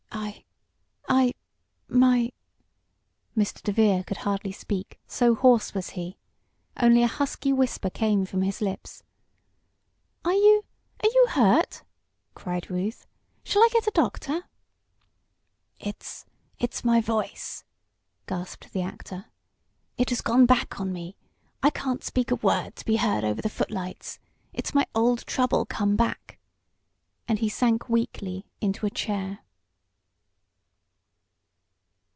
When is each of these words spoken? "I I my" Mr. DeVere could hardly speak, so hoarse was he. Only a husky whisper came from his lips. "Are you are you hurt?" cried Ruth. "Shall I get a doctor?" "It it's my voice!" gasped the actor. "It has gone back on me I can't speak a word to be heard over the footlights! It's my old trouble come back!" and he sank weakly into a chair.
"I 0.13 0.43
I 1.09 1.33
my" 1.89 2.31
Mr. 3.37 3.61
DeVere 3.63 4.03
could 4.05 4.17
hardly 4.17 4.51
speak, 4.53 4.97
so 5.07 5.35
hoarse 5.35 5.73
was 5.73 5.91
he. 5.91 6.17
Only 6.81 7.03
a 7.03 7.07
husky 7.07 7.51
whisper 7.51 7.89
came 7.89 8.25
from 8.25 8.43
his 8.43 8.61
lips. 8.61 9.03
"Are 10.23 10.33
you 10.33 10.63
are 11.03 11.09
you 11.09 11.25
hurt?" 11.31 11.83
cried 12.33 12.69
Ruth. 12.69 13.07
"Shall 13.43 13.61
I 13.63 13.69
get 13.73 13.87
a 13.87 13.91
doctor?" 13.91 14.45
"It 15.79 16.23
it's 16.59 16.83
my 16.85 17.01
voice!" 17.01 17.65
gasped 18.25 18.71
the 18.71 18.81
actor. 18.81 19.25
"It 19.97 20.09
has 20.11 20.21
gone 20.21 20.45
back 20.45 20.79
on 20.79 20.93
me 20.93 21.17
I 21.63 21.71
can't 21.71 22.03
speak 22.05 22.31
a 22.31 22.35
word 22.35 22.75
to 22.77 22.85
be 22.85 22.97
heard 22.97 23.25
over 23.25 23.41
the 23.41 23.49
footlights! 23.49 24.19
It's 24.53 24.73
my 24.73 24.85
old 24.95 25.25
trouble 25.25 25.65
come 25.65 25.97
back!" 25.97 26.37
and 27.27 27.39
he 27.39 27.49
sank 27.49 27.89
weakly 27.89 28.45
into 28.61 28.85
a 28.85 28.89
chair. 28.91 29.39